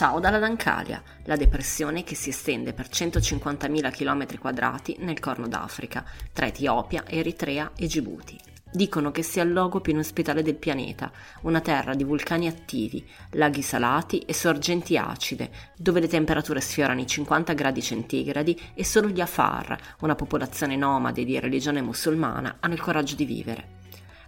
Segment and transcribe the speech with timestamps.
[0.00, 6.46] Ciao dalla Dancalia, la depressione che si estende per 150.000 km nel Corno d'Africa, tra
[6.46, 8.40] Etiopia, Eritrea e Djibouti.
[8.72, 11.12] Dicono che sia il luogo più inospitale del pianeta,
[11.42, 17.06] una terra di vulcani attivi, laghi salati e sorgenti acide, dove le temperature sfiorano i
[17.06, 22.80] 50 gradi centigradi e solo gli Afar, una popolazione nomade di religione musulmana, hanno il
[22.80, 23.79] coraggio di vivere.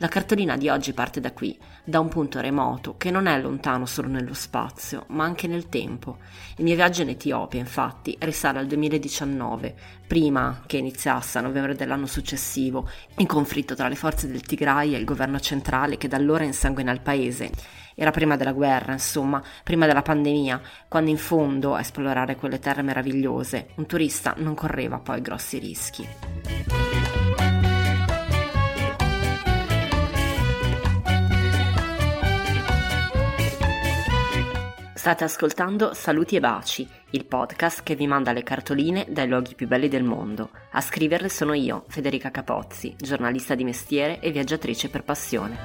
[0.00, 3.84] La cartolina di oggi parte da qui, da un punto remoto che non è lontano
[3.84, 6.18] solo nello spazio, ma anche nel tempo.
[6.58, 9.74] Il mio viaggio in Etiopia, infatti, risale al 2019,
[10.06, 14.98] prima che iniziasse a novembre dell'anno successivo, in conflitto tra le forze del Tigray e
[14.98, 17.50] il governo centrale che da allora insanguina il paese.
[17.96, 22.82] Era prima della guerra, insomma, prima della pandemia, quando in fondo a esplorare quelle terre
[22.82, 26.87] meravigliose un turista non correva poi grossi rischi.
[34.98, 39.68] State ascoltando Saluti e Baci, il podcast che vi manda le cartoline dai luoghi più
[39.68, 40.50] belli del mondo.
[40.72, 45.56] A scriverle sono io, Federica Capozzi, giornalista di mestiere e viaggiatrice per passione.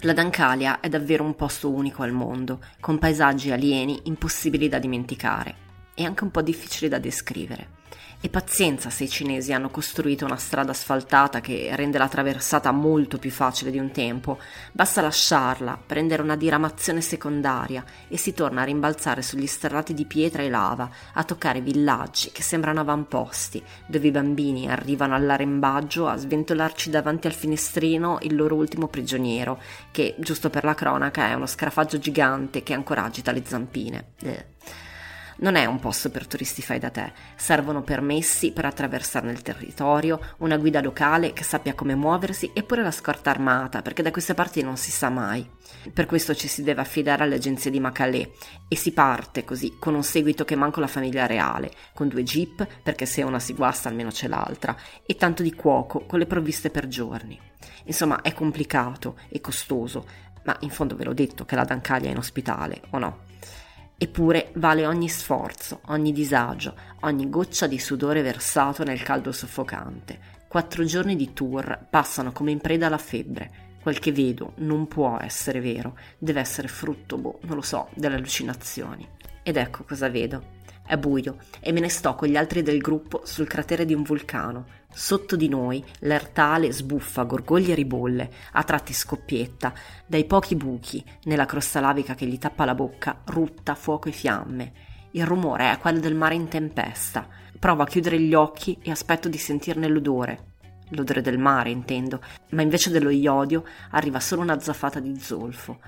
[0.00, 5.68] La Dancalia è davvero un posto unico al mondo, con paesaggi alieni impossibili da dimenticare
[5.94, 7.78] e anche un po' difficili da descrivere.
[8.22, 13.16] E pazienza se i cinesi hanno costruito una strada asfaltata che rende la traversata molto
[13.16, 14.38] più facile di un tempo.
[14.72, 20.42] Basta lasciarla, prendere una diramazione secondaria e si torna a rimbalzare sugli sterrati di pietra
[20.42, 26.90] e lava, a toccare villaggi che sembrano avamposti, dove i bambini arrivano all'arembaggio a sventolarci
[26.90, 29.58] davanti al finestrino il loro ultimo prigioniero,
[29.90, 34.04] che, giusto per la cronaca, è uno scarafaggio gigante che ancora agita le zampine.
[34.20, 34.44] Eh.
[35.40, 40.20] Non è un posto per turisti fai da te, servono permessi per attraversare il territorio,
[40.38, 44.34] una guida locale che sappia come muoversi e pure la scorta armata, perché da queste
[44.34, 45.48] parti non si sa mai.
[45.94, 48.30] Per questo ci si deve affidare alle agenzie di Macalè
[48.68, 52.66] e si parte così, con un seguito che manco la famiglia reale, con due jeep,
[52.82, 56.68] perché se una si guasta almeno c'è l'altra, e tanto di cuoco con le provviste
[56.68, 57.40] per giorni.
[57.84, 60.06] Insomma, è complicato e costoso,
[60.44, 63.28] ma in fondo ve l'ho detto che la Dancaglia è in ospitale, o no?
[64.02, 70.38] Eppure vale ogni sforzo, ogni disagio, ogni goccia di sudore versato nel caldo soffocante.
[70.48, 73.76] Quattro giorni di tour passano come in preda alla febbre.
[73.82, 78.14] Quel che vedo non può essere vero, deve essere frutto, boh, non lo so, delle
[78.14, 79.06] allucinazioni.
[79.42, 80.56] Ed ecco cosa vedo.
[80.86, 84.02] È buio e me ne sto con gli altri del gruppo sul cratere di un
[84.02, 84.64] vulcano.
[84.92, 89.72] Sotto di noi l'ertale sbuffa, gorgoglia e ribolle, a tratti scoppietta.
[90.04, 94.72] Dai pochi buchi nella crosta lavica che gli tappa la bocca, rutta fuoco e fiamme.
[95.12, 97.26] Il rumore è quello del mare in tempesta.
[97.58, 100.48] Provo a chiudere gli occhi e aspetto di sentirne l'odore.
[100.90, 105.78] L'odore del mare, intendo, ma invece dello iodio arriva solo una zaffata di zolfo.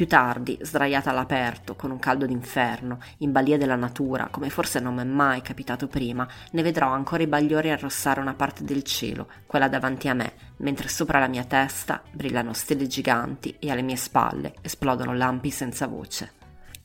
[0.00, 4.94] Più tardi, sdraiata all'aperto, con un caldo d'inferno, in balia della natura, come forse non
[4.94, 9.28] mi è mai capitato prima, ne vedrò ancora i bagliori arrossare una parte del cielo,
[9.44, 13.96] quella davanti a me, mentre sopra la mia testa brillano stelle giganti e alle mie
[13.96, 16.32] spalle esplodono lampi senza voce.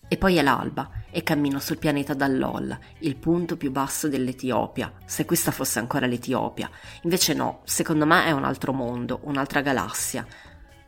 [0.09, 5.24] E poi è l'alba e cammino sul pianeta dall'Ol, il punto più basso dell'Etiopia, se
[5.24, 6.70] questa fosse ancora l'Etiopia.
[7.03, 10.28] Invece no, secondo me è un altro mondo, un'altra galassia.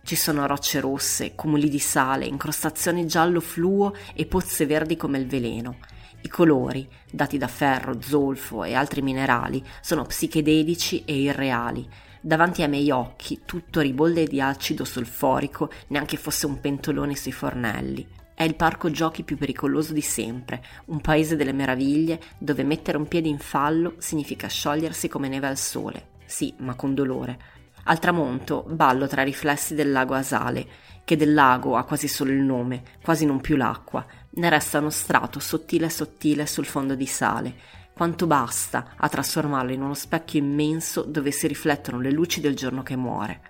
[0.07, 5.27] Ci sono rocce rosse, cumuli di sale, incrostazioni giallo fluo e pozze verdi come il
[5.27, 5.79] veleno.
[6.21, 11.85] I colori, dati da ferro, zolfo e altri minerali, sono psichedelici e irreali.
[12.21, 18.07] Davanti ai miei occhi tutto ribolle di acido solforico, neanche fosse un pentolone sui fornelli.
[18.33, 23.09] È il parco giochi più pericoloso di sempre, un paese delle meraviglie dove mettere un
[23.09, 26.15] piede in fallo significa sciogliersi come neve al sole.
[26.25, 27.55] Sì, ma con dolore.
[27.89, 30.67] Al tramonto ballo tra i riflessi del lago Asale,
[31.05, 34.05] che del lago ha quasi solo il nome, quasi non più l'acqua.
[34.31, 37.55] Ne resta uno strato sottile sottile sul fondo di sale.
[37.93, 42.83] Quanto basta a trasformarlo in uno specchio immenso dove si riflettono le luci del giorno
[42.83, 43.41] che muore.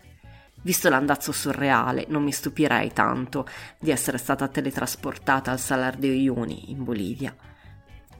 [0.61, 3.47] Visto l'andazzo surreale, non mi stupirei tanto
[3.79, 7.35] di essere stata teletrasportata al Salar de Uyuni, in Bolivia.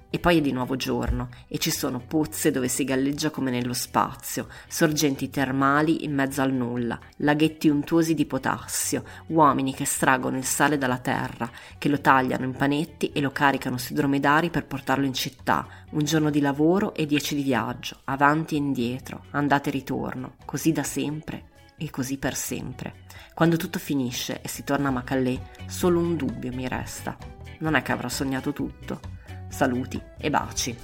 [0.09, 3.74] E poi è di nuovo giorno e ci sono pozze dove si galleggia come nello
[3.74, 10.45] spazio, sorgenti termali in mezzo al nulla, laghetti untuosi di potassio, uomini che estraggono il
[10.45, 15.06] sale dalla terra, che lo tagliano in panetti e lo caricano sui dromedari per portarlo
[15.06, 19.74] in città, un giorno di lavoro e dieci di viaggio, avanti e indietro, andate e
[19.74, 23.06] ritorno, così da sempre e così per sempre.
[23.33, 27.15] Quando tutto finisce e si torna a Macallè, solo un dubbio mi resta.
[27.60, 29.16] Non è che avrò sognato tutto.
[29.57, 30.77] Saluti e baci.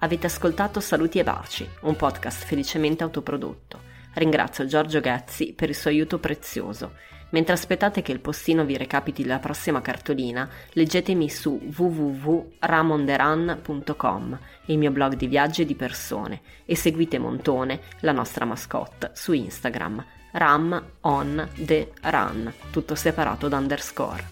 [0.00, 3.80] Avete ascoltato Saluti e Baci, un podcast felicemente autoprodotto.
[4.12, 6.96] Ringrazio Giorgio Gazzi per il suo aiuto prezioso.
[7.30, 14.90] Mentre aspettate che il postino vi recapiti la prossima cartolina, leggetemi su www.ramonderan.com, il mio
[14.90, 20.84] blog di viaggi e di persone, e seguite Montone, la nostra mascotte, su Instagram, ram
[21.02, 24.24] on the run, tutto separato da underscore.